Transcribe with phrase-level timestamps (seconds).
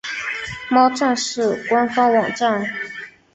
[0.67, 2.65] 猫战士官方网站